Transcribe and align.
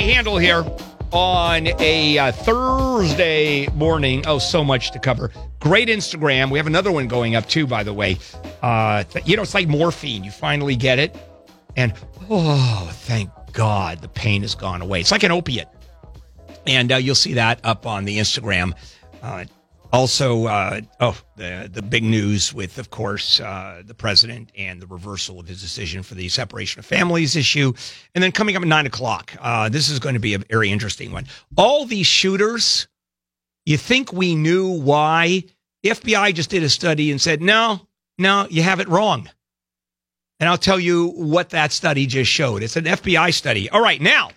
Handel 0.00 0.38
here 0.38 0.64
on 1.12 1.68
a 1.80 2.18
uh, 2.18 2.32
Thursday 2.32 3.68
morning. 3.68 4.24
Oh, 4.26 4.38
so 4.38 4.64
much 4.64 4.90
to 4.92 4.98
cover. 4.98 5.30
Great 5.60 5.88
Instagram. 5.88 6.50
We 6.50 6.58
have 6.58 6.66
another 6.66 6.90
one 6.90 7.08
going 7.08 7.36
up 7.36 7.48
too, 7.48 7.66
by 7.66 7.82
the 7.84 7.92
way. 7.92 8.18
Uh, 8.62 9.04
th- 9.04 9.26
you 9.26 9.36
know, 9.36 9.42
it's 9.42 9.54
like 9.54 9.68
morphine. 9.68 10.24
You 10.24 10.30
finally 10.30 10.76
get 10.76 10.98
it, 10.98 11.16
and 11.76 11.92
oh, 12.28 12.90
thank 12.92 13.30
God, 13.52 14.00
the 14.00 14.08
pain 14.08 14.42
has 14.42 14.54
gone 14.54 14.82
away. 14.82 15.00
It's 15.00 15.12
like 15.12 15.22
an 15.22 15.30
opiate, 15.32 15.68
and 16.66 16.92
uh, 16.92 16.96
you'll 16.96 17.14
see 17.14 17.34
that 17.34 17.60
up 17.64 17.86
on 17.86 18.04
the 18.04 18.18
Instagram. 18.18 18.74
Also, 19.94 20.46
uh, 20.46 20.80
oh, 20.98 21.16
the 21.36 21.70
the 21.72 21.80
big 21.80 22.02
news 22.02 22.52
with, 22.52 22.78
of 22.78 22.90
course, 22.90 23.38
uh, 23.38 23.80
the 23.86 23.94
president 23.94 24.50
and 24.58 24.82
the 24.82 24.88
reversal 24.88 25.38
of 25.38 25.46
his 25.46 25.62
decision 25.62 26.02
for 26.02 26.16
the 26.16 26.28
separation 26.28 26.80
of 26.80 26.84
families 26.84 27.36
issue, 27.36 27.72
and 28.12 28.24
then 28.24 28.32
coming 28.32 28.56
up 28.56 28.62
at 28.62 28.66
nine 28.66 28.86
o'clock. 28.86 29.36
Uh, 29.38 29.68
this 29.68 29.88
is 29.88 30.00
going 30.00 30.14
to 30.14 30.20
be 30.20 30.34
a 30.34 30.38
very 30.38 30.72
interesting 30.72 31.12
one. 31.12 31.26
All 31.56 31.86
these 31.86 32.08
shooters, 32.08 32.88
you 33.66 33.76
think 33.76 34.12
we 34.12 34.34
knew 34.34 34.68
why? 34.68 35.44
The 35.84 35.90
FBI 35.90 36.34
just 36.34 36.50
did 36.50 36.64
a 36.64 36.68
study 36.68 37.12
and 37.12 37.20
said, 37.20 37.40
no, 37.40 37.86
no, 38.18 38.48
you 38.50 38.64
have 38.64 38.80
it 38.80 38.88
wrong. 38.88 39.30
And 40.40 40.48
I'll 40.48 40.58
tell 40.58 40.80
you 40.80 41.10
what 41.10 41.50
that 41.50 41.70
study 41.70 42.06
just 42.06 42.32
showed. 42.32 42.64
It's 42.64 42.74
an 42.74 42.86
FBI 42.86 43.32
study. 43.32 43.70
All 43.70 43.80
right, 43.80 44.00
now, 44.00 44.30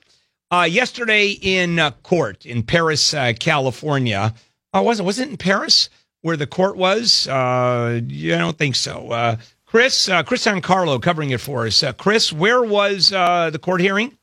uh, 0.52 0.68
yesterday 0.70 1.30
in 1.32 1.80
uh, 1.80 1.92
court 2.04 2.46
in 2.46 2.62
Paris, 2.62 3.16
uh, 3.16 3.34
California. 3.40 4.36
Oh, 4.74 4.84
was 4.84 5.00
it? 5.00 5.04
Was 5.04 5.20
it 5.20 5.30
in 5.30 5.38
Paris 5.38 5.90
where 6.22 6.38
the 6.38 6.48
court 6.48 6.78
was? 6.78 7.28
Uh, 7.28 8.02
yeah, 8.08 8.36
I 8.36 8.40
don't 8.40 8.58
think 8.58 8.76
so. 8.76 9.12
Uh, 9.12 9.38
Kris, 9.66 10.08
uh, 10.10 10.24
Kris 10.24 10.46
Ankarlo 10.46 11.02
covering 11.02 11.32
it 11.32 11.42
for 11.42 11.68
us. 11.68 11.84
Uh, 11.84 11.94
Kris, 11.94 12.32
where 12.32 12.64
was 12.64 13.12
uh, 13.12 13.50
the 13.50 13.60
court 13.60 13.82
hearing? 13.82 14.18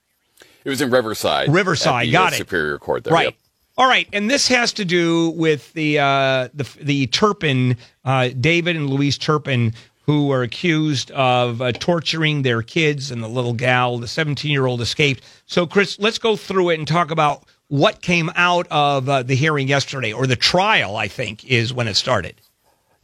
It 0.65 0.71
was 0.71 0.81
in 0.81 0.91
Riverside. 0.91 1.53
Riverside, 1.53 2.11
got 2.11 2.33
uh, 2.33 2.37
it. 2.37 2.39
Superior 2.39 2.79
Court 2.79 3.05
there. 3.05 3.13
Right. 3.13 3.25
Yep. 3.27 3.35
All 3.77 3.89
right, 3.89 4.09
and 4.13 4.31
this 4.31 4.47
has 4.49 4.73
to 4.75 4.85
do 4.85 5.31
with 5.31 5.73
the 5.73 5.99
uh, 5.99 6.49
the 6.55 6.69
the 6.81 7.07
Turpin, 7.09 7.77
uh, 8.05 8.29
David 8.29 8.77
and 8.77 8.89
Louise 8.89 9.19
Turpin, 9.19 9.75
who 10.07 10.29
were 10.29 10.43
accused 10.43 11.11
of 11.11 11.61
uh, 11.61 11.73
torturing 11.73 12.43
their 12.43 12.63
kids, 12.63 13.11
and 13.11 13.21
the 13.21 13.29
little 13.29 13.53
gal, 13.53 13.99
the 13.99 14.07
seventeen 14.07 14.53
year 14.53 14.67
old, 14.67 14.81
escaped. 14.81 15.25
So, 15.47 15.67
Kris, 15.67 15.99
let's 15.99 16.19
go 16.19 16.37
through 16.37 16.71
it 16.71 16.79
and 16.79 16.87
talk 16.87 17.11
about 17.11 17.47
what 17.69 18.03
came 18.03 18.31
out 18.37 18.67
of 18.71 19.09
uh, 19.09 19.23
the 19.23 19.35
hearing 19.35 19.69
yesterday, 19.69 20.13
or 20.13 20.27
the 20.27 20.37
trial. 20.37 20.97
I 20.97 21.09
think 21.09 21.45
is 21.45 21.73
when 21.73 21.89
it 21.89 21.95
started. 21.95 22.41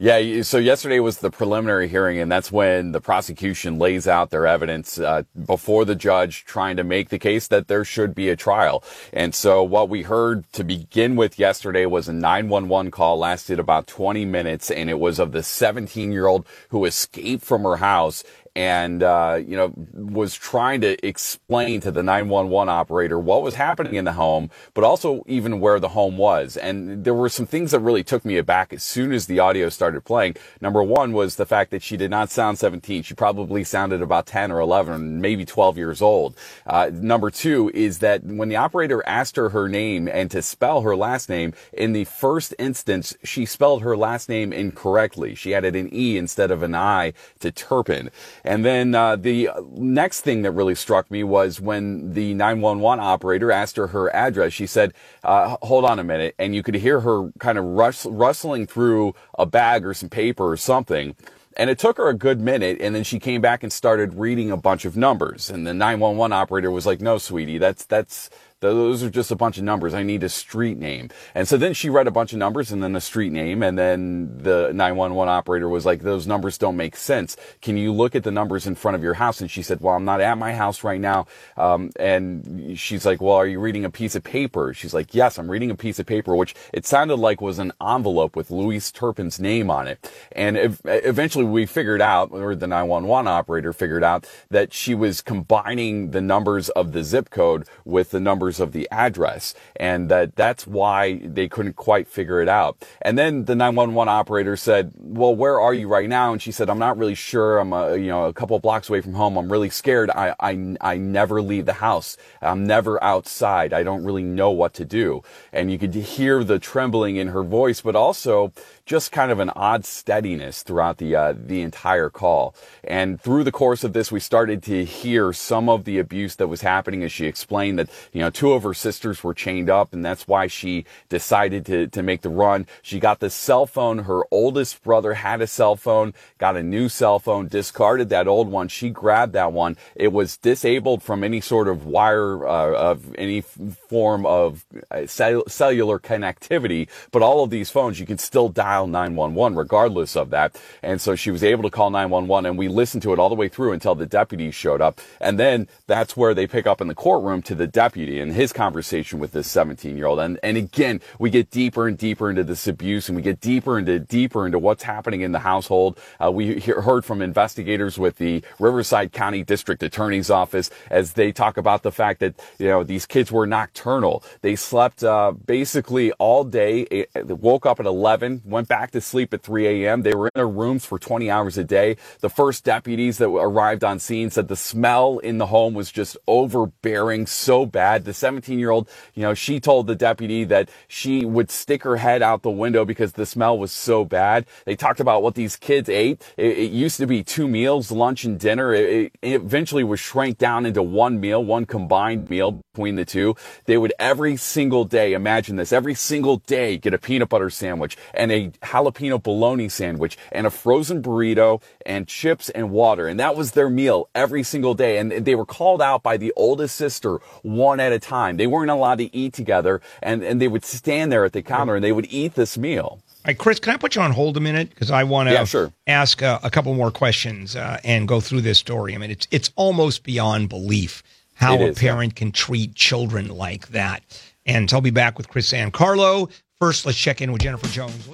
Yeah, 0.03 0.41
so 0.41 0.57
yesterday 0.57 0.99
was 0.99 1.19
the 1.19 1.29
preliminary 1.29 1.87
hearing, 1.87 2.17
and 2.17 2.31
that's 2.31 2.51
when 2.51 2.91
the 2.91 2.99
prosecution 2.99 3.77
lays 3.77 4.07
out 4.07 4.31
their 4.31 4.47
evidence 4.47 4.97
uh, 4.97 5.21
before 5.45 5.85
the 5.85 5.93
judge, 5.93 6.43
trying 6.43 6.75
to 6.77 6.83
make 6.83 7.09
the 7.09 7.19
case 7.19 7.47
that 7.49 7.67
there 7.67 7.85
should 7.85 8.15
be 8.15 8.27
a 8.29 8.35
trial. 8.35 8.83
And 9.13 9.35
so 9.35 9.61
what 9.61 9.89
we 9.89 10.01
heard 10.01 10.51
to 10.53 10.63
begin 10.63 11.15
with 11.15 11.37
yesterday 11.37 11.85
was 11.85 12.07
a 12.07 12.13
911 12.13 12.89
call, 12.89 13.19
lasted 13.19 13.59
about 13.59 13.85
20 13.85 14.25
minutes, 14.25 14.71
and 14.71 14.89
it 14.89 14.97
was 14.97 15.19
of 15.19 15.33
the 15.33 15.43
17 15.43 16.11
year 16.11 16.25
old 16.25 16.47
who 16.69 16.85
escaped 16.85 17.43
from 17.43 17.61
her 17.61 17.75
house 17.75 18.23
and 18.55 19.01
uh, 19.01 19.39
you 19.45 19.55
know 19.55 19.73
was 19.93 20.35
trying 20.35 20.81
to 20.81 21.05
explain 21.05 21.79
to 21.81 21.91
the 21.91 22.03
911 22.03 22.69
operator 22.69 23.17
what 23.17 23.43
was 23.43 23.55
happening 23.55 23.95
in 23.95 24.05
the 24.05 24.13
home 24.13 24.49
but 24.73 24.83
also 24.83 25.23
even 25.27 25.59
where 25.59 25.79
the 25.79 25.89
home 25.89 26.17
was. 26.17 26.57
And 26.57 27.03
there 27.03 27.13
were 27.13 27.29
some 27.29 27.45
things 27.45 27.71
that 27.71 27.79
really 27.79 28.03
took 28.03 28.25
me 28.25 28.37
aback 28.37 28.73
as 28.73 28.83
soon 28.83 29.13
as 29.13 29.27
the 29.27 29.39
audio 29.39 29.69
started 29.69 30.01
playing. 30.01 30.35
Number 30.59 30.83
one 30.83 31.13
was 31.13 31.35
the 31.35 31.45
fact 31.45 31.71
that 31.71 31.81
she 31.81 31.95
did 31.95 32.11
not 32.11 32.29
sound 32.29 32.59
17 32.59 33.03
she 33.03 33.13
probably 33.13 33.63
sounded 33.63 34.01
about 34.01 34.25
10 34.25 34.51
or 34.51 34.59
11 34.59 35.21
maybe 35.21 35.45
12 35.45 35.77
years 35.77 36.01
old. 36.01 36.35
Uh, 36.65 36.91
number 36.93 37.29
two 37.29 37.71
is 37.73 37.99
that 37.99 38.23
when 38.23 38.49
the 38.49 38.55
operator 38.57 39.01
asked 39.07 39.37
her 39.37 39.49
her 39.49 39.69
name 39.69 40.07
and 40.07 40.29
to 40.31 40.41
spell 40.41 40.81
her 40.81 40.95
last 40.95 41.29
name 41.29 41.53
in 41.71 41.93
the 41.93 42.03
first 42.03 42.53
instance 42.59 43.15
she 43.23 43.45
spelled 43.45 43.81
her 43.81 43.95
last 43.95 44.27
name 44.27 44.51
incorrectly. 44.51 45.35
She 45.35 45.55
added 45.55 45.75
an 45.75 45.89
e 45.93 46.17
instead 46.17 46.51
of 46.51 46.63
an 46.63 46.75
i 46.75 47.13
to 47.39 47.51
turpin 47.51 48.09
and 48.43 48.65
then 48.65 48.95
uh, 48.95 49.15
the 49.15 49.49
next 49.71 50.21
thing 50.21 50.41
that 50.43 50.51
really 50.51 50.75
struck 50.75 51.09
me 51.11 51.23
was 51.23 51.61
when 51.61 52.13
the 52.13 52.33
911 52.33 53.03
operator 53.03 53.51
asked 53.51 53.77
her 53.77 53.87
her 53.87 54.13
address. 54.15 54.53
She 54.53 54.67
said, 54.67 54.93
uh, 55.23 55.57
"Hold 55.61 55.85
on 55.85 55.99
a 55.99 56.03
minute," 56.03 56.35
and 56.39 56.55
you 56.55 56.63
could 56.63 56.75
hear 56.75 57.01
her 57.01 57.31
kind 57.39 57.57
of 57.57 57.65
rus- 57.65 58.05
rustling 58.05 58.67
through 58.67 59.13
a 59.37 59.45
bag 59.45 59.85
or 59.85 59.93
some 59.93 60.09
paper 60.09 60.49
or 60.49 60.57
something. 60.57 61.15
And 61.57 61.69
it 61.69 61.79
took 61.79 61.97
her 61.97 62.07
a 62.07 62.13
good 62.13 62.39
minute, 62.39 62.77
and 62.81 62.95
then 62.95 63.03
she 63.03 63.19
came 63.19 63.41
back 63.41 63.61
and 63.63 63.73
started 63.73 64.15
reading 64.15 64.51
a 64.51 64.57
bunch 64.57 64.85
of 64.85 64.97
numbers. 64.97 65.49
And 65.49 65.67
the 65.67 65.73
911 65.73 66.33
operator 66.33 66.71
was 66.71 66.85
like, 66.85 67.01
"No, 67.01 67.17
sweetie, 67.17 67.57
that's 67.57 67.85
that's." 67.85 68.29
Those 68.61 69.01
are 69.01 69.09
just 69.09 69.31
a 69.31 69.35
bunch 69.35 69.57
of 69.57 69.63
numbers. 69.63 69.95
I 69.95 70.03
need 70.03 70.21
a 70.21 70.29
street 70.29 70.77
name. 70.77 71.09
And 71.33 71.47
so 71.47 71.57
then 71.57 71.73
she 71.73 71.89
read 71.89 72.05
a 72.05 72.11
bunch 72.11 72.31
of 72.31 72.37
numbers 72.37 72.71
and 72.71 72.83
then 72.83 72.95
a 72.95 73.01
street 73.01 73.31
name. 73.31 73.63
And 73.63 73.75
then 73.75 74.37
the 74.37 74.71
911 74.71 75.33
operator 75.33 75.67
was 75.67 75.83
like, 75.83 76.01
those 76.01 76.27
numbers 76.27 76.59
don't 76.59 76.77
make 76.77 76.95
sense. 76.95 77.35
Can 77.63 77.75
you 77.75 77.91
look 77.91 78.15
at 78.15 78.23
the 78.23 78.29
numbers 78.29 78.67
in 78.67 78.75
front 78.75 78.93
of 78.93 79.01
your 79.01 79.15
house? 79.15 79.41
And 79.41 79.49
she 79.49 79.63
said, 79.63 79.81
well, 79.81 79.95
I'm 79.95 80.05
not 80.05 80.21
at 80.21 80.37
my 80.37 80.53
house 80.53 80.83
right 80.83 81.01
now. 81.01 81.25
Um, 81.57 81.89
and 81.95 82.77
she's 82.77 83.03
like, 83.03 83.19
well, 83.19 83.33
are 83.33 83.47
you 83.47 83.59
reading 83.59 83.83
a 83.83 83.89
piece 83.89 84.13
of 84.13 84.23
paper? 84.23 84.75
She's 84.75 84.93
like, 84.93 85.15
yes, 85.15 85.39
I'm 85.39 85.49
reading 85.49 85.71
a 85.71 85.75
piece 85.75 85.97
of 85.97 86.05
paper, 86.05 86.35
which 86.35 86.53
it 86.71 86.85
sounded 86.85 87.15
like 87.15 87.41
was 87.41 87.57
an 87.57 87.71
envelope 87.81 88.35
with 88.35 88.51
Louise 88.51 88.91
Turpin's 88.91 89.39
name 89.39 89.71
on 89.71 89.87
it. 89.87 90.07
And 90.33 90.55
ev- 90.55 90.81
eventually 90.85 91.45
we 91.45 91.65
figured 91.65 92.01
out, 92.01 92.29
or 92.31 92.53
the 92.53 92.67
911 92.67 93.27
operator 93.27 93.73
figured 93.73 94.03
out 94.03 94.29
that 94.51 94.71
she 94.71 94.93
was 94.93 95.21
combining 95.21 96.11
the 96.11 96.21
numbers 96.21 96.69
of 96.69 96.91
the 96.91 97.03
zip 97.03 97.31
code 97.31 97.67
with 97.85 98.11
the 98.11 98.19
numbers 98.19 98.50
of 98.59 98.71
the 98.71 98.87
address 98.91 99.53
and 99.75 100.09
that 100.09 100.35
that's 100.35 100.67
why 100.67 101.19
they 101.23 101.47
couldn't 101.47 101.75
quite 101.75 102.07
figure 102.07 102.41
it 102.41 102.49
out. 102.49 102.85
And 103.01 103.17
then 103.17 103.45
the 103.45 103.55
911 103.55 104.09
operator 104.09 104.55
said, 104.55 104.91
well, 104.95 105.35
where 105.35 105.59
are 105.59 105.73
you 105.73 105.87
right 105.87 106.09
now? 106.09 106.31
And 106.31 106.41
she 106.41 106.51
said, 106.51 106.69
I'm 106.69 106.79
not 106.79 106.97
really 106.97 107.15
sure. 107.15 107.59
I'm 107.59 107.73
a, 107.73 107.95
you 107.95 108.07
know, 108.07 108.25
a 108.25 108.33
couple 108.33 108.59
blocks 108.59 108.89
away 108.89 109.01
from 109.01 109.13
home. 109.13 109.37
I'm 109.37 109.51
really 109.51 109.69
scared. 109.69 110.09
I, 110.11 110.35
I, 110.39 110.75
I 110.81 110.97
never 110.97 111.41
leave 111.41 111.65
the 111.65 111.73
house. 111.73 112.17
I'm 112.41 112.65
never 112.65 113.01
outside. 113.03 113.73
I 113.73 113.83
don't 113.83 114.03
really 114.03 114.23
know 114.23 114.51
what 114.51 114.73
to 114.75 114.85
do. 114.85 115.23
And 115.53 115.71
you 115.71 115.77
could 115.77 115.93
hear 115.93 116.43
the 116.43 116.59
trembling 116.59 117.15
in 117.15 117.29
her 117.29 117.43
voice, 117.43 117.81
but 117.81 117.95
also 117.95 118.53
just 118.85 119.11
kind 119.11 119.31
of 119.31 119.39
an 119.39 119.49
odd 119.51 119.85
steadiness 119.85 120.63
throughout 120.63 120.97
the 120.97 121.15
uh, 121.15 121.33
the 121.37 121.61
entire 121.61 122.09
call. 122.09 122.53
And 122.83 123.21
through 123.21 123.43
the 123.43 123.51
course 123.51 123.83
of 123.83 123.93
this, 123.93 124.11
we 124.11 124.19
started 124.19 124.61
to 124.63 124.83
hear 124.83 125.31
some 125.33 125.69
of 125.69 125.85
the 125.85 125.97
abuse 125.97 126.35
that 126.35 126.47
was 126.47 126.61
happening 126.61 127.03
as 127.03 127.11
she 127.11 127.25
explained 127.25 127.79
that 127.79 127.89
you 128.11 128.19
know 128.21 128.29
two 128.41 128.53
of 128.53 128.63
her 128.63 128.73
sisters 128.73 129.23
were 129.23 129.35
chained 129.35 129.69
up, 129.69 129.93
and 129.93 130.03
that's 130.03 130.27
why 130.27 130.47
she 130.47 130.83
decided 131.09 131.63
to 131.63 131.85
to 131.85 132.01
make 132.01 132.21
the 132.21 132.29
run. 132.29 132.65
She 132.81 132.99
got 132.99 133.19
the 133.19 133.29
cell 133.29 133.67
phone. 133.67 133.99
Her 133.99 134.23
oldest 134.31 134.83
brother 134.83 135.13
had 135.13 135.41
a 135.41 135.47
cell 135.47 135.75
phone, 135.75 136.15
got 136.39 136.57
a 136.57 136.63
new 136.63 136.89
cell 136.89 137.19
phone, 137.19 137.47
discarded 137.47 138.09
that 138.09 138.27
old 138.27 138.49
one. 138.49 138.67
She 138.67 138.89
grabbed 138.89 139.33
that 139.33 139.53
one. 139.53 139.77
It 139.93 140.11
was 140.11 140.37
disabled 140.37 141.03
from 141.03 141.23
any 141.23 141.39
sort 141.39 141.67
of 141.67 141.85
wire 141.85 142.47
uh, 142.47 142.73
of 142.73 143.13
any 143.13 143.41
form 143.41 144.25
of 144.25 144.65
uh, 144.89 145.05
cell- 145.05 145.43
cellular 145.47 145.99
connectivity, 145.99 146.87
but 147.11 147.21
all 147.21 147.43
of 147.43 147.51
these 147.51 147.69
phones 147.69 147.99
you 147.99 148.07
can 148.07 148.17
still 148.17 148.49
dial 148.49 148.87
911 148.87 149.55
regardless 149.55 150.15
of 150.15 150.31
that. 150.31 150.59
And 150.81 150.99
so 150.99 151.15
she 151.15 151.29
was 151.29 151.43
able 151.43 151.61
to 151.61 151.69
call 151.69 151.91
911 151.91 152.49
and 152.49 152.57
we 152.57 152.69
listened 152.69 153.03
to 153.03 153.13
it 153.13 153.19
all 153.19 153.29
the 153.29 153.35
way 153.35 153.49
through 153.49 153.73
until 153.73 153.93
the 153.93 154.07
deputies 154.07 154.55
showed 154.55 154.81
up. 154.81 154.99
And 155.19 155.37
then 155.37 155.67
that's 155.85 156.17
where 156.17 156.33
they 156.33 156.47
pick 156.47 156.65
up 156.65 156.81
in 156.81 156.87
the 156.87 156.95
courtroom 156.95 157.43
to 157.43 157.53
the 157.53 157.67
deputy 157.67 158.19
and 158.19 158.30
his 158.33 158.53
conversation 158.53 159.19
with 159.19 159.31
this 159.31 159.49
17 159.49 159.97
year 159.97 160.07
old. 160.07 160.19
And, 160.19 160.39
and 160.43 160.57
again, 160.57 161.01
we 161.19 161.29
get 161.29 161.49
deeper 161.49 161.87
and 161.87 161.97
deeper 161.97 162.29
into 162.29 162.43
this 162.43 162.67
abuse 162.67 163.09
and 163.09 163.15
we 163.15 163.21
get 163.21 163.39
deeper 163.39 163.77
into 163.77 163.99
deeper 163.99 164.45
into 164.45 164.59
what's 164.59 164.83
happening 164.83 165.21
in 165.21 165.31
the 165.31 165.39
household. 165.39 165.99
Uh, 166.23 166.31
we 166.31 166.59
hear, 166.59 166.81
heard 166.81 167.05
from 167.05 167.21
investigators 167.21 167.97
with 167.97 168.17
the 168.17 168.43
Riverside 168.59 169.11
County 169.11 169.43
District 169.43 169.81
Attorney's 169.83 170.29
Office 170.29 170.69
as 170.89 171.13
they 171.13 171.31
talk 171.31 171.57
about 171.57 171.83
the 171.83 171.91
fact 171.91 172.19
that, 172.19 172.35
you 172.59 172.67
know, 172.67 172.83
these 172.83 173.05
kids 173.05 173.31
were 173.31 173.47
nocturnal. 173.47 174.23
They 174.41 174.55
slept, 174.55 175.03
uh, 175.03 175.31
basically 175.31 176.11
all 176.13 176.43
day, 176.43 176.85
eh, 176.91 177.05
woke 177.23 177.65
up 177.65 177.79
at 177.79 177.85
11, 177.85 178.41
went 178.45 178.67
back 178.67 178.91
to 178.91 179.01
sleep 179.01 179.33
at 179.33 179.41
3 179.41 179.85
a.m. 179.85 180.03
They 180.03 180.13
were 180.13 180.27
in 180.27 180.31
their 180.35 180.47
rooms 180.47 180.85
for 180.85 180.99
20 180.99 181.29
hours 181.29 181.57
a 181.57 181.63
day. 181.63 181.97
The 182.19 182.29
first 182.29 182.63
deputies 182.63 183.17
that 183.17 183.29
arrived 183.29 183.83
on 183.83 183.99
scene 183.99 184.29
said 184.29 184.47
the 184.47 184.55
smell 184.55 185.19
in 185.19 185.37
the 185.37 185.47
home 185.47 185.73
was 185.73 185.91
just 185.91 186.17
overbearing, 186.27 187.25
so 187.27 187.65
bad. 187.65 188.05
The 188.05 188.13
17 188.21 188.59
year 188.59 188.71
old, 188.71 188.89
you 189.15 189.23
know, 189.23 189.33
she 189.33 189.59
told 189.59 189.87
the 189.87 189.95
deputy 189.95 190.45
that 190.45 190.69
she 190.87 191.25
would 191.25 191.51
stick 191.51 191.83
her 191.83 191.97
head 191.97 192.21
out 192.21 192.43
the 192.43 192.51
window 192.51 192.85
because 192.85 193.13
the 193.13 193.25
smell 193.25 193.57
was 193.59 193.73
so 193.73 194.05
bad. 194.05 194.45
They 194.65 194.77
talked 194.77 195.01
about 195.01 195.23
what 195.23 195.35
these 195.35 195.57
kids 195.57 195.89
ate. 195.89 196.23
It, 196.37 196.57
it 196.57 196.71
used 196.71 196.97
to 196.97 197.07
be 197.07 197.23
two 197.23 197.49
meals, 197.49 197.91
lunch 197.91 198.23
and 198.23 198.39
dinner. 198.39 198.73
It, 198.73 199.11
it 199.21 199.41
eventually 199.41 199.83
was 199.83 199.99
shrank 199.99 200.37
down 200.37 200.65
into 200.65 200.83
one 200.83 201.19
meal, 201.19 201.43
one 201.43 201.65
combined 201.65 202.29
meal 202.29 202.61
between 202.73 202.95
the 202.95 203.03
two, 203.05 203.35
they 203.65 203.77
would 203.77 203.91
every 203.99 204.37
single 204.37 204.85
day, 204.85 205.11
imagine 205.13 205.57
this, 205.57 205.73
every 205.73 205.93
single 205.93 206.37
day 206.37 206.77
get 206.77 206.93
a 206.93 206.97
peanut 206.97 207.27
butter 207.27 207.49
sandwich 207.49 207.97
and 208.13 208.31
a 208.31 208.49
jalapeno 208.63 209.21
bologna 209.21 209.67
sandwich 209.67 210.17
and 210.31 210.47
a 210.47 210.49
frozen 210.49 211.01
burrito 211.03 211.61
and 211.85 212.07
chips 212.07 212.49
and 212.49 212.71
water. 212.71 213.07
And 213.07 213.19
that 213.19 213.35
was 213.35 213.51
their 213.51 213.69
meal 213.69 214.07
every 214.15 214.43
single 214.43 214.73
day. 214.73 214.97
And 214.97 215.11
they 215.11 215.35
were 215.35 215.45
called 215.45 215.81
out 215.81 216.01
by 216.01 216.15
the 216.15 216.31
oldest 216.37 216.75
sister 216.75 217.17
one 217.41 217.81
at 217.81 217.91
a 217.91 217.99
time. 217.99 218.37
They 218.37 218.47
weren't 218.47 218.71
allowed 218.71 218.99
to 218.99 219.13
eat 219.15 219.33
together 219.33 219.81
and, 220.01 220.23
and 220.23 220.41
they 220.41 220.47
would 220.47 220.63
stand 220.63 221.11
there 221.11 221.25
at 221.25 221.33
the 221.33 221.41
counter 221.41 221.75
and 221.75 221.83
they 221.83 221.91
would 221.91 222.07
eat 222.09 222.35
this 222.35 222.57
meal. 222.57 222.99
All 223.23 223.27
right, 223.27 223.37
Kris, 223.37 223.59
can 223.59 223.73
I 223.73 223.77
put 223.77 223.95
you 223.95 224.01
on 224.01 224.11
hold 224.13 224.37
a 224.37 224.39
minute 224.39 224.69
because 224.69 224.89
I 224.89 225.03
want 225.03 225.27
to 225.29 225.33
Yeah, 225.33 225.43
sure. 225.43 225.73
ask 225.87 226.23
uh, 226.23 226.39
a 226.41 226.49
couple 226.49 226.73
more 226.73 226.89
questions 226.89 227.55
uh, 227.55 227.79
and 227.83 228.07
go 228.07 228.19
through 228.21 228.41
this 228.41 228.57
story. 228.57 228.95
I 228.95 228.97
mean, 228.97 229.11
it's 229.11 229.27
it's 229.29 229.51
almost 229.57 230.03
beyond 230.03 230.49
belief 230.49 231.03
how 231.41 231.55
It 231.55 231.61
a 231.61 231.67
is, 231.69 231.81
yeah. 231.81 231.91
parent 231.91 232.15
can 232.15 232.31
treat 232.31 232.75
children 232.75 233.27
like 233.29 233.67
that. 233.69 234.03
And 234.45 234.71
I'll 234.71 234.79
be 234.81 234.91
back 234.91 235.17
with 235.17 235.27
Kris 235.27 235.51
Ankarlo. 235.51 236.31
First, 236.59 236.85
let's 236.85 236.97
check 236.97 237.21
in 237.21 237.31
with 237.31 237.41
Jennifer 237.41 237.67
Jones. 237.67 238.07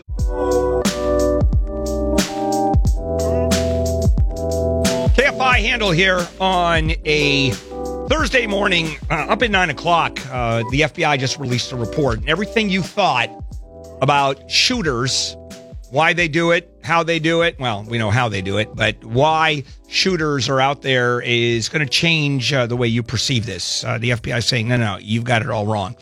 KFI 5.16 5.60
Handel 5.62 5.92
here 5.92 6.26
on 6.40 6.94
a 7.06 7.52
Thursday 8.10 8.48
morning, 8.48 8.98
uh, 9.10 9.16
up 9.16 9.42
at 9.44 9.52
nine 9.52 9.70
o'clock. 9.70 10.20
Uh, 10.32 10.64
the 10.72 10.82
FBI 10.82 11.20
just 11.20 11.38
released 11.40 11.72
a 11.72 11.76
report, 11.76 12.20
and 12.20 12.30
everything 12.30 12.70
you 12.70 12.82
thought 12.82 13.30
about 14.02 14.50
shooters, 14.50 15.36
why 15.90 16.14
they 16.14 16.28
do 16.28 16.52
it, 16.52 16.70
how 16.84 17.04
they 17.04 17.20
do 17.20 17.42
it. 17.42 17.60
Well, 17.60 17.84
we 17.84 17.98
know 17.98 18.10
how 18.10 18.30
they 18.30 18.42
do 18.42 18.58
it, 18.58 18.76
but 18.76 19.04
why 19.04 19.64
shooters 19.88 20.50
are 20.50 20.60
out 20.60 20.82
there 20.82 21.22
is 21.22 21.70
going 21.70 21.86
to 21.86 21.92
change 21.92 22.54
uh, 22.54 22.68
the 22.68 22.76
way 22.76 22.88
you 22.88 23.04
perceive 23.04 23.46
this. 23.46 23.84
Uh, 23.84 23.98
the 23.98 24.12
FBI 24.12 24.38
is 24.38 24.46
saying, 24.46 24.68
no, 24.68 24.78
no, 24.78 24.98
you've 24.98 25.24
got 25.24 25.42
it 25.42 25.50
all 25.50 25.66
wrong. 25.66 25.96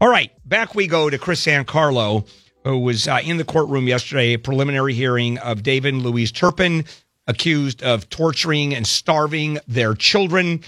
All 0.00 0.08
right, 0.08 0.30
back 0.46 0.74
we 0.74 0.86
go 0.86 1.10
to 1.10 1.18
Kris 1.18 1.44
Ankarlo, 1.46 2.26
who 2.64 2.78
was 2.78 3.08
uh, 3.08 3.20
in 3.22 3.36
the 3.36 3.44
courtroom 3.44 3.86
yesterday, 3.86 4.34
a 4.34 4.38
preliminary 4.38 4.94
hearing 4.94 5.38
of 5.38 5.62
David 5.62 5.94
and 5.94 6.02
Louise 6.02 6.32
Turpin, 6.32 6.84
accused 7.26 7.82
of 7.82 8.08
torturing 8.10 8.74
and 8.74 8.86
starving 8.86 9.58
their 9.68 9.94
children. 9.94 10.60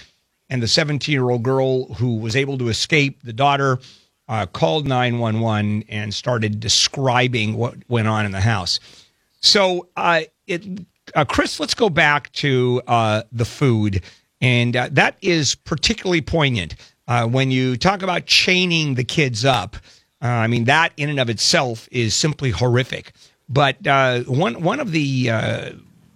And 0.49 0.61
the 0.61 0.67
17 0.67 1.11
year 1.11 1.29
old 1.29 1.43
girl 1.43 1.93
who 1.95 2.17
was 2.17 2.35
able 2.35 2.57
to 2.59 2.69
escape, 2.69 3.21
the 3.23 3.33
daughter, 3.33 3.79
uh, 4.27 4.45
called 4.45 4.87
911 4.87 5.83
and 5.89 6.13
started 6.13 6.59
describing 6.59 7.55
what 7.55 7.75
went 7.87 8.07
on 8.07 8.25
in 8.25 8.31
the 8.31 8.41
house. 8.41 8.79
So, 9.41 9.89
uh, 9.97 10.21
it, 10.47 10.63
uh, 11.15 11.25
Kris, 11.25 11.59
let's 11.59 11.73
go 11.73 11.89
back 11.89 12.31
to 12.33 12.81
uh, 12.87 13.23
the 13.31 13.45
food, 13.45 14.01
and 14.39 14.75
uh, 14.75 14.89
that 14.91 15.17
is 15.21 15.55
particularly 15.55 16.21
poignant 16.21 16.75
uh, 17.07 17.27
when 17.27 17.51
you 17.51 17.75
talk 17.75 18.01
about 18.01 18.25
chaining 18.25 18.95
the 18.95 19.03
kids 19.03 19.43
up. 19.43 19.75
I 20.21 20.47
mean, 20.47 20.63
that 20.65 20.93
in 20.95 21.09
and 21.09 21.19
of 21.19 21.29
itself 21.29 21.89
is 21.91 22.15
simply 22.15 22.51
horrific. 22.51 23.11
But 23.49 23.75
one 24.25 24.61
one 24.63 24.79
of 24.79 24.91
the 24.91 25.29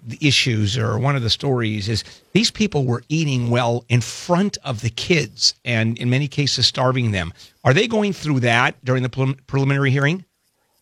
the 0.07 0.17
issues 0.25 0.77
or 0.77 0.97
one 0.97 1.15
of 1.15 1.21
the 1.21 1.29
stories 1.29 1.89
is 1.89 2.03
these 2.33 2.49
people 2.49 2.85
were 2.85 3.03
eating 3.09 3.49
well 3.49 3.83
in 3.89 4.01
front 4.01 4.57
of 4.63 4.81
the 4.81 4.89
kids 4.89 5.53
and 5.65 5.97
in 5.97 6.09
many 6.09 6.27
cases 6.27 6.65
starving 6.65 7.11
them. 7.11 7.33
Are 7.63 7.73
they 7.73 7.87
going 7.87 8.13
through 8.13 8.39
that 8.41 8.83
during 8.85 9.03
the 9.03 9.09
prelim- 9.09 9.37
preliminary 9.47 9.91
hearing? 9.91 10.23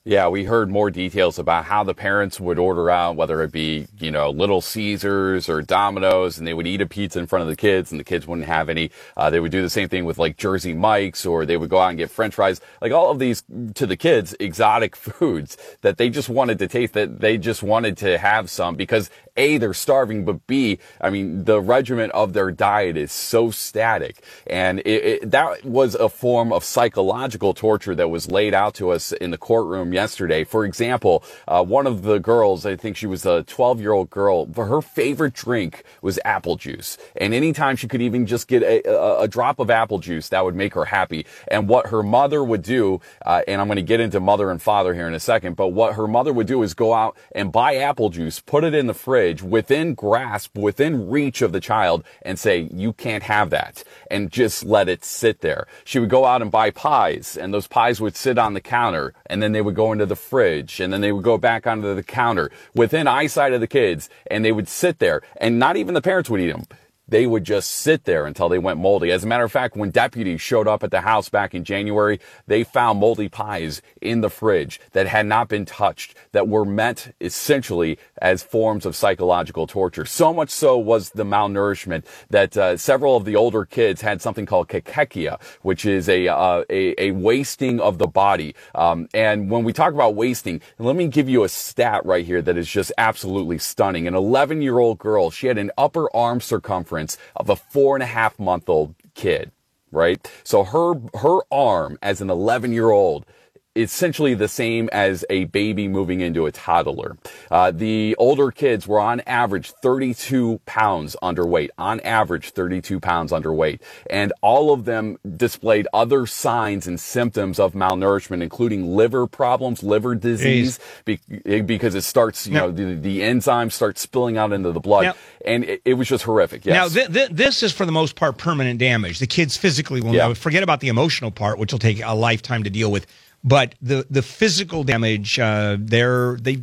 Yeah, 0.07 0.27
we 0.27 0.43
heard 0.43 0.69
more 0.69 0.91
details 0.91 1.39
about 1.39 1.65
how 1.65 1.83
the 1.83 1.95
parents 1.95 2.39
would 2.39 2.59
order 2.59 2.91
out, 2.91 3.15
whether 3.15 3.41
it 3.41 3.51
be, 3.51 3.87
you 3.97 4.11
know, 4.11 4.29
Little 4.29 4.61
Caesars 4.61 5.49
or 5.49 5.63
Domino's, 5.63 6.37
and 6.37 6.45
they 6.45 6.53
would 6.53 6.67
eat 6.67 6.81
a 6.81 6.85
pizza 6.85 7.17
in 7.17 7.25
front 7.25 7.41
of 7.41 7.47
the 7.49 7.55
kids, 7.55 7.91
and 7.91 7.99
the 7.99 8.03
kids 8.03 8.27
wouldn't 8.27 8.45
have 8.47 8.69
any. 8.69 8.91
Uh, 9.17 9.31
they 9.31 9.39
would 9.39 9.51
do 9.51 9.63
the 9.63 9.69
same 9.69 9.89
thing 9.89 10.05
with 10.05 10.19
like 10.19 10.37
Jersey 10.37 10.73
Mike's, 10.75 11.25
or 11.25 11.43
they 11.43 11.57
would 11.57 11.71
go 11.71 11.79
out 11.79 11.89
and 11.89 11.97
get 11.97 12.11
French 12.11 12.35
fries. 12.35 12.61
Like 12.81 12.91
all 12.91 13.09
of 13.09 13.17
these, 13.17 13.43
to 13.75 13.87
the 13.87 13.97
kids, 13.97 14.35
exotic 14.39 14.95
foods 14.97 15.57
that 15.81 15.97
they 15.97 16.11
just 16.11 16.29
wanted 16.29 16.59
to 16.59 16.67
taste, 16.67 16.93
that 16.93 17.19
they 17.19 17.39
just 17.39 17.63
wanted 17.63 17.97
to 17.97 18.19
have 18.19 18.51
some 18.51 18.75
because 18.75 19.09
A, 19.37 19.57
they're 19.57 19.73
starving, 19.73 20.23
but 20.23 20.47
B, 20.47 20.79
I 21.01 21.09
mean, 21.09 21.43
the 21.43 21.59
regimen 21.59 22.09
of 22.11 22.33
their 22.33 22.51
diet 22.51 22.95
is 22.95 23.11
so 23.11 23.51
static. 23.51 24.23
And 24.47 24.79
it, 24.79 25.03
it, 25.23 25.31
that 25.31 25.65
was 25.65 25.95
a 25.95 26.07
form 26.07 26.53
of 26.53 26.63
psychological 26.63 27.53
torture 27.53 27.95
that 27.95 28.09
was 28.09 28.31
laid 28.31 28.53
out 28.53 28.75
to 28.75 28.91
us 28.91 29.11
in 29.11 29.31
the 29.31 29.37
courtroom 29.37 29.93
yesterday. 29.93 30.45
For 30.45 30.63
example, 30.63 31.23
uh, 31.47 31.63
one 31.63 31.85
of 31.85 32.03
the 32.03 32.19
girls, 32.19 32.65
I 32.65 32.77
think 32.77 32.95
she 32.95 33.07
was 33.07 33.25
a 33.25 33.43
12 33.43 33.81
year 33.81 33.91
old 33.91 34.09
girl, 34.09 34.45
her 34.55 34.81
favorite 34.81 35.33
drink 35.33 35.83
was 36.01 36.17
apple 36.23 36.55
juice. 36.55 36.97
And 37.17 37.33
anytime 37.33 37.75
she 37.75 37.87
could 37.87 38.01
even 38.01 38.25
just 38.25 38.47
get 38.47 38.63
a, 38.63 38.89
a, 38.89 39.21
a 39.23 39.27
drop 39.27 39.59
of 39.59 39.69
apple 39.69 39.99
juice, 39.99 40.29
that 40.29 40.45
would 40.45 40.55
make 40.55 40.73
her 40.75 40.85
happy. 40.85 41.25
And 41.49 41.67
what 41.67 41.87
her 41.87 42.03
mother 42.03 42.41
would 42.43 42.61
do, 42.61 43.01
uh, 43.25 43.41
and 43.47 43.59
I'm 43.59 43.67
going 43.67 43.75
to 43.77 43.81
get 43.81 43.99
into 43.99 44.19
mother 44.21 44.49
and 44.49 44.61
father 44.61 44.93
here 44.93 45.07
in 45.07 45.13
a 45.13 45.19
second, 45.19 45.55
but 45.57 45.69
what 45.69 45.95
her 45.95 46.07
mother 46.07 46.31
would 46.31 46.47
do 46.47 46.63
is 46.63 46.73
go 46.73 46.93
out 46.93 47.17
and 47.33 47.51
buy 47.51 47.75
apple 47.75 48.09
juice, 48.09 48.39
put 48.39 48.63
it 48.63 48.73
in 48.73 48.87
the 48.87 48.93
fridge 48.93 49.24
within 49.33 49.93
grasp, 49.93 50.57
within 50.57 51.09
reach 51.09 51.41
of 51.41 51.51
the 51.51 51.59
child 51.59 52.03
and 52.21 52.39
say, 52.39 52.69
you 52.73 52.93
can't 52.93 53.23
have 53.23 53.49
that 53.49 53.83
and 54.09 54.31
just 54.31 54.63
let 54.63 54.89
it 54.89 55.03
sit 55.03 55.41
there. 55.41 55.67
She 55.83 55.99
would 55.99 56.09
go 56.09 56.25
out 56.25 56.41
and 56.41 56.51
buy 56.51 56.71
pies 56.71 57.37
and 57.37 57.53
those 57.53 57.67
pies 57.67 57.99
would 58.01 58.15
sit 58.15 58.37
on 58.37 58.53
the 58.53 58.61
counter 58.61 59.13
and 59.25 59.41
then 59.41 59.51
they 59.51 59.61
would 59.61 59.75
go 59.75 59.91
into 59.91 60.05
the 60.05 60.15
fridge 60.15 60.79
and 60.79 60.91
then 60.91 61.01
they 61.01 61.11
would 61.11 61.23
go 61.23 61.37
back 61.37 61.67
onto 61.67 61.93
the 61.93 62.03
counter 62.03 62.51
within 62.73 63.07
eyesight 63.07 63.53
of 63.53 63.61
the 63.61 63.67
kids 63.67 64.09
and 64.27 64.43
they 64.43 64.51
would 64.51 64.67
sit 64.67 64.99
there 64.99 65.21
and 65.37 65.59
not 65.59 65.77
even 65.77 65.93
the 65.93 66.01
parents 66.01 66.29
would 66.29 66.41
eat 66.41 66.51
them 66.51 66.65
they 67.07 67.27
would 67.27 67.43
just 67.43 67.69
sit 67.69 68.05
there 68.05 68.25
until 68.25 68.49
they 68.49 68.59
went 68.59 68.79
moldy. 68.79 69.11
As 69.11 69.23
a 69.23 69.27
matter 69.27 69.43
of 69.43 69.51
fact, 69.51 69.75
when 69.75 69.91
deputies 69.91 70.41
showed 70.41 70.67
up 70.67 70.83
at 70.83 70.91
the 70.91 71.01
house 71.01 71.29
back 71.29 71.53
in 71.53 71.63
January, 71.63 72.19
they 72.47 72.63
found 72.63 72.99
moldy 72.99 73.29
pies 73.29 73.81
in 74.01 74.21
the 74.21 74.29
fridge 74.29 74.79
that 74.93 75.07
had 75.07 75.25
not 75.25 75.47
been 75.47 75.65
touched, 75.65 76.15
that 76.31 76.47
were 76.47 76.65
meant 76.65 77.13
essentially 77.21 77.97
as 78.17 78.43
forms 78.43 78.85
of 78.85 78.95
psychological 78.95 79.67
torture. 79.67 80.05
So 80.05 80.33
much 80.33 80.49
so 80.49 80.77
was 80.77 81.11
the 81.11 81.23
malnourishment 81.23 82.05
that 82.29 82.57
uh, 82.57 82.77
several 82.77 83.15
of 83.15 83.25
the 83.25 83.35
older 83.35 83.65
kids 83.65 84.01
had 84.01 84.21
something 84.21 84.45
called 84.45 84.67
cachexia, 84.67 85.41
which 85.61 85.85
is 85.85 86.09
a, 86.09 86.27
uh, 86.27 86.63
a, 86.69 87.09
a 87.09 87.11
wasting 87.11 87.79
of 87.79 87.97
the 87.97 88.07
body. 88.07 88.55
Um, 88.73 89.07
and 89.13 89.49
when 89.49 89.63
we 89.63 89.73
talk 89.73 89.93
about 89.93 90.15
wasting, 90.15 90.61
let 90.79 90.95
me 90.95 91.07
give 91.07 91.29
you 91.29 91.43
a 91.43 91.49
stat 91.49 92.05
right 92.05 92.25
here 92.25 92.41
that 92.41 92.57
is 92.57 92.67
just 92.67 92.91
absolutely 92.97 93.57
stunning. 93.57 94.07
An 94.07 94.15
11 94.15 94.61
year 94.61 94.79
old 94.79 94.97
girl, 94.97 95.29
she 95.29 95.47
had 95.47 95.57
an 95.57 95.71
upper 95.77 96.13
arm 96.15 96.41
circumference 96.41 96.94
of 97.35 97.49
a 97.49 97.55
four 97.55 97.95
and 97.95 98.03
a 98.03 98.07
half 98.07 98.39
month 98.39 98.69
old 98.69 98.95
kid, 99.15 99.51
right? 99.91 100.29
So 100.43 100.63
her, 100.63 100.95
her 101.21 101.39
arm 101.51 101.97
as 102.01 102.21
an 102.21 102.29
11 102.29 102.73
year 102.73 102.91
old 102.91 103.25
essentially 103.75 104.33
the 104.33 104.47
same 104.47 104.89
as 104.91 105.25
a 105.29 105.45
baby 105.45 105.87
moving 105.87 106.21
into 106.21 106.45
a 106.45 106.51
toddler. 106.51 107.17
Uh, 107.51 107.71
the 107.71 108.15
older 108.17 108.51
kids 108.51 108.87
were 108.87 108.99
on 108.99 109.19
average 109.21 109.71
32 109.71 110.61
pounds 110.65 111.15
underweight, 111.21 111.69
on 111.77 111.99
average 112.01 112.51
32 112.51 112.99
pounds 112.99 113.31
underweight. 113.31 113.79
And 114.09 114.31
all 114.41 114.71
of 114.73 114.85
them 114.85 115.17
displayed 115.37 115.87
other 115.93 116.25
signs 116.25 116.87
and 116.87 116.99
symptoms 116.99 117.59
of 117.59 117.73
malnourishment, 117.73 118.41
including 118.41 118.95
liver 118.95 119.27
problems, 119.27 119.83
liver 119.83 120.15
disease, 120.15 120.79
be- 121.03 121.19
because 121.61 121.95
it 121.95 122.03
starts, 122.03 122.47
you 122.47 122.53
Now- 122.53 122.67
know, 122.67 122.71
the, 122.71 122.95
the 122.95 123.19
enzymes 123.21 123.73
start 123.73 123.97
spilling 123.97 124.37
out 124.37 124.53
into 124.53 124.71
the 124.71 124.79
blood. 124.79 125.03
Now- 125.03 125.13
and 125.45 125.63
it, 125.63 125.81
it 125.85 125.93
was 125.95 126.07
just 126.07 126.23
horrific. 126.23 126.65
Yes. 126.65 126.73
Now, 126.75 126.87
th- 126.87 127.13
th- 127.13 127.29
this 127.29 127.61
is 127.61 127.71
for 127.71 127.85
the 127.85 127.91
most 127.91 128.15
part 128.15 128.37
permanent 128.37 128.79
damage. 128.79 129.19
The 129.19 129.27
kids 129.27 129.55
physically 129.57 130.01
will 130.01 130.13
Yeah. 130.15 130.29
know. 130.29 130.33
Forget 130.33 130.63
about 130.63 130.79
the 130.79 130.87
emotional 130.87 131.29
part, 131.29 131.59
which 131.59 131.71
will 131.71 131.79
take 131.79 132.01
a 132.03 132.15
lifetime 132.15 132.63
to 132.63 132.69
deal 132.69 132.91
with. 132.91 133.05
But 133.45 133.75
the 133.81 134.05
the 134.09 134.21
physical 134.21 134.83
damage, 134.83 135.39
uh, 135.39 135.77
they're 135.79 136.35
they 136.41 136.57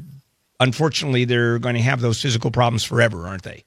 unfortunately 0.60 1.24
they're 1.24 1.58
going 1.58 1.76
to 1.76 1.82
have 1.82 2.02
those 2.02 2.20
physical 2.20 2.50
problems 2.50 2.84
forever, 2.84 3.26
aren't 3.26 3.44
they? 3.44 3.64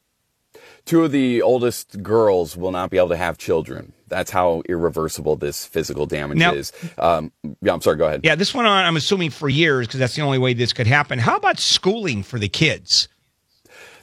two 0.85 1.03
of 1.03 1.11
the 1.11 1.41
oldest 1.41 2.01
girls 2.03 2.55
will 2.55 2.71
not 2.71 2.89
be 2.89 2.97
able 2.97 3.09
to 3.09 3.17
have 3.17 3.37
children. 3.37 3.91
That's 4.07 4.29
how 4.29 4.61
irreversible 4.69 5.35
this 5.35 5.65
physical 5.65 6.05
damage 6.05 6.37
Now- 6.37 6.53
is. 6.53 6.71
Um, 6.97 7.31
yeah, 7.61 7.73
I'm 7.73 7.81
sorry. 7.81 7.97
Go 7.97 8.05
ahead. 8.05 8.21
Yeah, 8.23 8.35
this 8.35 8.53
went 8.53 8.67
on. 8.67 8.85
I'm 8.85 8.95
assuming 8.95 9.31
for 9.31 9.49
years 9.49 9.87
because 9.87 9.99
that's 9.99 10.15
the 10.15 10.21
only 10.21 10.37
way 10.37 10.53
this 10.53 10.73
could 10.73 10.87
happen. 10.87 11.17
How 11.19 11.37
about 11.37 11.59
schooling 11.59 12.21
for 12.23 12.37
the 12.39 12.47
kids? 12.47 13.07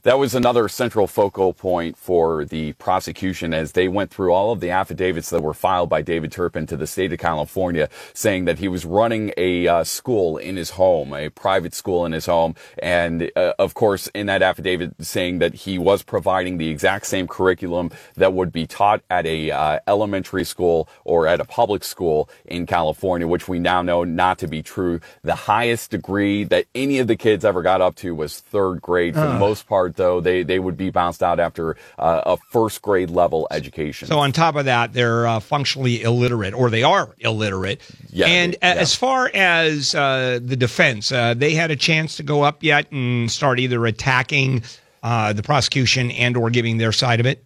That 0.04 0.18
was 0.18 0.34
another 0.34 0.66
central 0.66 1.06
focal 1.06 1.52
point 1.52 1.96
for 1.96 2.44
the 2.44 2.72
prosecution 2.72 3.54
as 3.54 3.70
they 3.70 3.86
went 3.86 4.10
through 4.10 4.32
all 4.32 4.50
of 4.50 4.58
the 4.58 4.68
affidavits 4.68 5.30
that 5.30 5.44
were 5.44 5.54
filed 5.54 5.88
by 5.88 6.02
David 6.02 6.32
Turpin 6.32 6.66
to 6.66 6.76
the 6.76 6.88
state 6.88 7.12
of 7.12 7.20
California 7.20 7.88
saying 8.12 8.46
that 8.46 8.58
he 8.58 8.66
was 8.66 8.84
running 8.84 9.32
a 9.36 9.68
uh, 9.68 9.84
school 9.84 10.38
in 10.38 10.56
his 10.56 10.70
home, 10.70 11.14
a 11.14 11.28
private 11.28 11.72
school 11.72 12.04
in 12.04 12.10
his 12.10 12.26
home. 12.26 12.56
And 12.82 13.30
uh, 13.36 13.52
of 13.60 13.74
course, 13.74 14.08
in 14.08 14.26
that 14.26 14.42
affidavit 14.42 14.94
saying 14.98 15.38
that 15.38 15.54
he 15.54 15.78
was 15.78 16.02
providing 16.02 16.58
the 16.58 16.68
exact 16.68 17.06
same 17.06 17.28
curriculum 17.28 17.92
that 18.16 18.32
would 18.32 18.50
be 18.50 18.66
taught 18.66 19.02
at 19.08 19.24
a 19.24 19.52
uh, 19.52 19.78
elementary 19.86 20.42
school 20.44 20.88
or 21.04 21.28
at 21.28 21.40
a 21.40 21.44
public 21.44 21.84
school 21.84 22.28
in 22.44 22.66
California, 22.66 23.28
which 23.28 23.46
we 23.46 23.60
now 23.60 23.82
know 23.82 24.02
not 24.02 24.40
to 24.40 24.48
be 24.48 24.64
true. 24.64 24.98
The 25.22 25.36
highest 25.36 25.92
degree 25.92 26.42
that 26.42 26.64
any 26.74 26.98
of 26.98 27.06
the 27.06 27.14
kids 27.14 27.44
ever 27.44 27.62
got 27.62 27.80
up 27.80 27.94
to 27.96 28.16
was 28.16 28.40
third 28.40 28.82
grade. 28.82 29.14
For 29.14 29.20
the 29.20 29.38
most 29.38 29.68
part, 29.68 29.91
though, 29.96 30.20
they, 30.20 30.42
they 30.42 30.58
would 30.58 30.76
be 30.76 30.90
bounced 30.90 31.22
out 31.22 31.40
after 31.40 31.76
uh, 31.98 32.22
a 32.26 32.36
first 32.36 32.82
grade 32.82 33.10
level 33.10 33.46
education. 33.50 34.08
So 34.08 34.18
on 34.18 34.32
top 34.32 34.56
of 34.56 34.64
that, 34.64 34.92
they're 34.92 35.26
uh, 35.26 35.40
functionally 35.40 36.02
illiterate, 36.02 36.54
or 36.54 36.70
they 36.70 36.82
are 36.82 37.14
illiterate. 37.18 37.80
Yeah, 38.10 38.26
and 38.26 38.52
yeah. 38.54 38.74
as 38.74 38.94
far 38.94 39.30
as 39.32 39.94
uh, 39.94 40.40
the 40.42 40.56
defense, 40.56 41.12
uh, 41.12 41.34
they 41.34 41.54
had 41.54 41.70
a 41.70 41.76
chance 41.76 42.16
to 42.16 42.22
go 42.22 42.42
up 42.42 42.62
yet 42.62 42.90
and 42.92 43.30
start 43.30 43.60
either 43.60 43.84
attacking 43.86 44.62
uh, 45.02 45.32
the 45.32 45.42
prosecution 45.42 46.10
and 46.12 46.36
or 46.36 46.50
giving 46.50 46.78
their 46.78 46.92
side 46.92 47.20
of 47.20 47.26
it. 47.26 47.44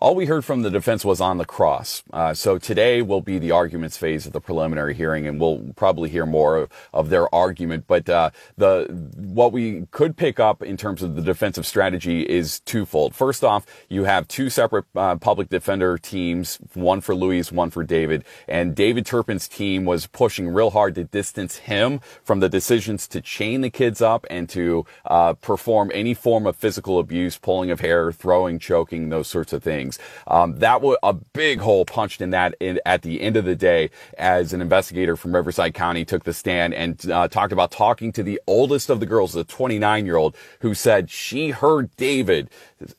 All 0.00 0.14
we 0.14 0.24
heard 0.24 0.46
from 0.46 0.62
the 0.62 0.70
defense 0.70 1.04
was 1.04 1.20
on 1.20 1.36
the 1.36 1.44
cross. 1.44 2.02
Uh, 2.10 2.32
so 2.32 2.56
today 2.56 3.02
will 3.02 3.20
be 3.20 3.38
the 3.38 3.50
arguments 3.50 3.98
phase 3.98 4.24
of 4.24 4.32
the 4.32 4.40
preliminary 4.40 4.94
hearing, 4.94 5.26
and 5.26 5.38
we'll 5.38 5.74
probably 5.76 6.08
hear 6.08 6.24
more 6.24 6.56
of, 6.56 6.70
of 6.94 7.10
their 7.10 7.32
argument. 7.34 7.84
But 7.86 8.08
uh, 8.08 8.30
the 8.56 8.86
what 9.14 9.52
we 9.52 9.86
could 9.90 10.16
pick 10.16 10.40
up 10.40 10.62
in 10.62 10.78
terms 10.78 11.02
of 11.02 11.16
the 11.16 11.20
defensive 11.20 11.66
strategy 11.66 12.22
is 12.22 12.60
twofold. 12.60 13.14
First 13.14 13.44
off, 13.44 13.66
you 13.90 14.04
have 14.04 14.26
two 14.26 14.48
separate 14.48 14.86
uh, 14.96 15.16
public 15.16 15.50
defender 15.50 15.98
teams, 15.98 16.58
one 16.72 17.02
for 17.02 17.14
Louise, 17.14 17.52
one 17.52 17.68
for 17.68 17.84
David, 17.84 18.24
and 18.48 18.74
David 18.74 19.04
Turpin's 19.04 19.48
team 19.48 19.84
was 19.84 20.06
pushing 20.06 20.48
real 20.48 20.70
hard 20.70 20.94
to 20.94 21.04
distance 21.04 21.56
him 21.56 22.00
from 22.24 22.40
the 22.40 22.48
decisions 22.48 23.06
to 23.08 23.20
chain 23.20 23.60
the 23.60 23.68
kids 23.68 24.00
up 24.00 24.24
and 24.30 24.48
to 24.48 24.86
uh, 25.04 25.34
perform 25.34 25.90
any 25.92 26.14
form 26.14 26.46
of 26.46 26.56
physical 26.56 26.98
abuse, 26.98 27.36
pulling 27.36 27.70
of 27.70 27.80
hair, 27.80 28.10
throwing, 28.12 28.58
choking, 28.58 29.10
those 29.10 29.28
sorts 29.28 29.52
of 29.52 29.62
things. 29.62 29.89
Um, 30.26 30.58
that 30.58 30.82
was 30.82 30.96
a 31.02 31.14
big 31.14 31.60
hole 31.60 31.84
punched 31.84 32.20
in 32.20 32.30
that 32.30 32.54
in, 32.60 32.80
at 32.84 33.02
the 33.02 33.20
end 33.20 33.36
of 33.36 33.44
the 33.44 33.56
day 33.56 33.90
as 34.18 34.52
an 34.52 34.60
investigator 34.60 35.16
from 35.16 35.34
Riverside 35.34 35.74
County 35.74 36.04
took 36.04 36.24
the 36.24 36.32
stand 36.32 36.74
and 36.74 37.10
uh, 37.10 37.28
talked 37.28 37.52
about 37.52 37.70
talking 37.70 38.12
to 38.12 38.22
the 38.22 38.40
oldest 38.46 38.90
of 38.90 39.00
the 39.00 39.06
girls, 39.06 39.32
the 39.32 39.44
29 39.44 40.06
year 40.06 40.16
old, 40.16 40.36
who 40.60 40.74
said 40.74 41.10
she 41.10 41.50
heard 41.50 41.94
David 41.96 42.50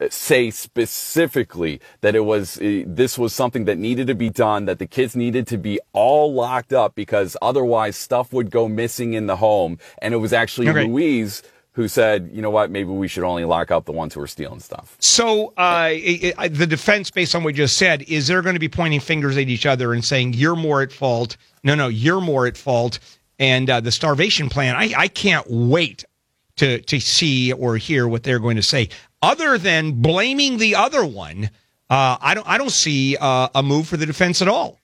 say 0.09 0.49
specifically 0.51 1.79
that 2.01 2.15
it 2.15 2.21
was 2.21 2.59
uh, 2.59 2.83
this 2.85 3.17
was 3.17 3.33
something 3.33 3.65
that 3.65 3.77
needed 3.77 4.07
to 4.07 4.15
be 4.15 4.29
done, 4.29 4.65
that 4.65 4.79
the 4.79 4.87
kids 4.87 5.15
needed 5.15 5.47
to 5.47 5.57
be 5.57 5.79
all 5.93 6.33
locked 6.33 6.73
up 6.73 6.95
because 6.95 7.37
otherwise 7.41 7.95
stuff 7.95 8.33
would 8.33 8.49
go 8.49 8.67
missing 8.67 9.13
in 9.13 9.27
the 9.27 9.37
home, 9.37 9.77
and 10.01 10.13
it 10.13 10.17
was 10.17 10.33
actually 10.33 10.69
Okay. 10.71 10.87
Louise 10.87 11.43
who 11.73 11.87
said, 11.87 12.29
you 12.33 12.41
know 12.41 12.49
what, 12.49 12.69
maybe 12.69 12.89
we 12.89 13.07
should 13.07 13.23
only 13.23 13.45
lock 13.45 13.71
up 13.71 13.85
the 13.85 13.91
ones 13.91 14.13
who 14.13 14.21
are 14.21 14.27
stealing 14.27 14.59
stuff. 14.59 14.97
So 14.99 15.53
uh, 15.57 15.89
it, 15.91 16.35
it, 16.37 16.53
the 16.53 16.67
defense, 16.67 17.09
based 17.09 17.33
on 17.33 17.43
what 17.43 17.55
you 17.55 17.63
just 17.63 17.77
said, 17.77 18.01
is 18.03 18.27
they're 18.27 18.41
going 18.41 18.55
to 18.55 18.59
be 18.59 18.69
pointing 18.69 18.99
fingers 18.99 19.37
at 19.37 19.47
each 19.47 19.65
other 19.65 19.93
and 19.93 20.03
saying 20.03 20.33
you're 20.33 20.55
more 20.55 20.81
at 20.81 20.91
fault. 20.91 21.37
No, 21.63 21.75
no, 21.75 21.87
you're 21.87 22.21
more 22.21 22.45
at 22.45 22.57
fault. 22.57 22.99
And 23.39 23.69
uh, 23.69 23.79
the 23.79 23.91
starvation 23.91 24.49
plan, 24.49 24.75
I, 24.75 24.93
I 24.95 25.07
can't 25.07 25.45
wait 25.49 26.05
to 26.57 26.81
to 26.81 26.99
see 26.99 27.53
or 27.53 27.77
hear 27.77 28.07
what 28.07 28.23
they're 28.23 28.39
going 28.39 28.57
to 28.57 28.63
say. 28.63 28.89
Other 29.21 29.57
than 29.57 30.01
blaming 30.01 30.57
the 30.57 30.75
other 30.75 31.05
one, 31.05 31.49
uh, 31.89 32.17
I 32.19 32.33
don't 32.33 32.47
I 32.47 32.57
don't 32.57 32.71
see 32.71 33.17
uh, 33.19 33.47
a 33.55 33.63
move 33.63 33.87
for 33.87 33.97
the 33.97 34.05
defense 34.05 34.41
at 34.41 34.47
all. 34.47 34.80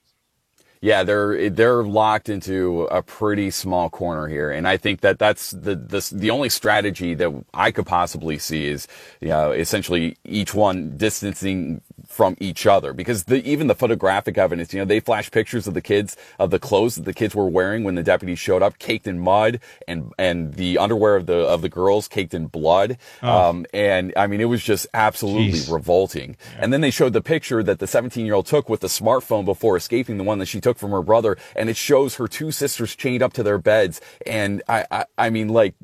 Yeah, 0.81 1.03
they're 1.03 1.50
they're 1.50 1.84
locked 1.84 2.29
into 2.29 2.84
a 2.84 3.01
pretty 3.03 3.51
small 3.51 3.89
corner 3.89 4.27
here, 4.27 4.51
and 4.51 4.67
I 4.67 4.77
think 4.77 5.01
that 5.01 5.19
that's 5.19 5.51
the 5.51 5.75
the 5.75 6.07
the 6.13 6.29
only 6.31 6.50
strategy 6.50 7.15
that 7.15 7.34
I 7.53 7.72
could 7.72 7.88
possibly 7.88 8.38
see 8.38 8.67
is 8.67 8.88
you 9.22 9.29
know 9.29 9.51
essentially 9.51 10.17
each 10.25 10.53
one 10.53 10.98
distancing 10.98 11.81
from 12.06 12.36
each 12.39 12.66
other 12.66 12.94
because 12.94 13.25
the 13.25 13.44
even 13.48 13.68
the 13.68 13.75
photographic 13.75 14.38
evidence, 14.38 14.74
you 14.74 14.80
know, 14.80 14.86
they 14.86 15.00
flash 15.00 15.32
pictures 15.32 15.68
of 15.68 15.74
the 15.74 15.82
kids 15.82 16.16
of 16.39 16.51
the 16.51 16.60
clothes 16.60 16.96
that 16.96 17.06
the 17.06 17.13
kids 17.13 17.34
were 17.34 17.48
wearing 17.48 17.84
when 17.84 17.96
the 17.96 18.04
deputies 18.04 18.39
showed 18.39 18.62
up, 18.62 18.77
caked 18.80 19.08
in 19.08 19.20
mud, 19.20 19.60
and 19.88 20.13
and 20.18 20.56
the 20.56 20.77
underwear 20.77 21.16
of 21.16 21.25
the 21.25 21.38
of 21.38 21.62
the 21.62 21.70
girls 21.70 22.08
caked 22.08 22.34
in 22.34 22.48
blood, 22.48 22.98
um, 23.22 23.66
and 23.74 24.13
I 24.16 24.27
mean 24.27 24.42
it 24.42 24.46
was 24.46 24.63
just 24.63 24.88
absolutely 24.94 25.60
Jeez. 25.60 25.72
revolting. 25.72 26.38
And 26.58 26.72
then 26.72 26.82
they 26.82 26.92
showed 26.92 27.13
the 27.13 27.22
picture 27.22 27.63
that 27.63 27.80
the 27.80 27.88
17 27.88 28.25
year 28.25 28.36
old 28.36 28.46
took 28.46 28.70
with 28.70 28.82
the 28.82 28.88
smartphone 28.88 29.46
before 29.46 29.77
escaping, 29.77 30.18
the 30.18 30.24
one 30.24 30.39
that 30.39 30.48
she 30.48 30.62
took 30.62 30.77
from 30.77 30.92
her 30.92 31.01
brother, 31.01 31.38
and 31.56 31.70
it 31.70 31.77
shows 31.77 32.16
her 32.16 32.27
two 32.27 32.51
sisters 32.51 32.96
chained 32.96 33.24
up 33.24 33.34
to 33.34 33.44
their 33.44 33.58
beds. 33.58 34.01
And 34.25 34.62
I, 34.68 34.86
I, 34.92 35.06
I 35.18 35.30
mean, 35.30 35.50
like, 35.50 35.75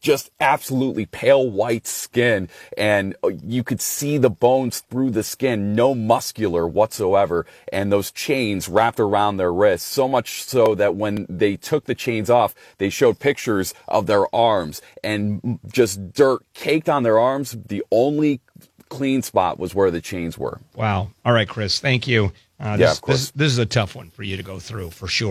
just 0.00 0.30
absolutely 0.40 1.06
pale 1.06 1.48
white 1.48 1.86
skin 1.86 2.48
and 2.76 3.14
you 3.44 3.62
could 3.62 3.80
see 3.80 4.18
the 4.18 4.30
bones 4.30 4.80
through 4.80 5.10
the 5.10 5.22
skin, 5.22 5.74
no 5.74 5.94
muscular 5.94 6.66
whatsoever. 6.66 7.46
And 7.72 7.92
those 7.92 8.10
chains 8.10 8.68
wrapped 8.68 9.00
around 9.00 9.36
their 9.36 9.52
wrists, 9.52 9.86
so 9.88 10.08
much 10.08 10.42
so 10.42 10.74
that 10.74 10.94
when 10.94 11.26
they 11.28 11.56
took 11.56 11.84
the 11.84 11.94
chains 11.94 12.30
off, 12.30 12.54
they 12.78 12.90
showed 12.90 13.18
pictures 13.18 13.74
of 13.88 14.06
their 14.06 14.34
arms 14.34 14.80
and 15.04 15.58
just 15.70 16.12
dirt 16.12 16.42
caked 16.54 16.88
on 16.88 17.02
their 17.02 17.18
arms. 17.18 17.56
The 17.66 17.84
only 17.90 18.40
clean 18.88 19.22
spot 19.22 19.58
was 19.58 19.74
where 19.74 19.90
the 19.90 20.00
chains 20.00 20.36
were. 20.36 20.60
Wow. 20.74 21.10
All 21.24 21.32
right, 21.32 21.48
Kris. 21.48 21.78
Thank 21.78 22.06
you. 22.08 22.32
Uh, 22.58 22.76
Yeah, 22.78 22.92
of 22.92 23.00
course. 23.00 23.18
This, 23.18 23.30
this 23.32 23.52
is 23.52 23.58
a 23.58 23.66
tough 23.66 23.94
one 23.96 24.10
for 24.10 24.22
you 24.22 24.36
to 24.36 24.42
go 24.42 24.58
through 24.58 24.90
for 24.90 25.08
sure. 25.08 25.28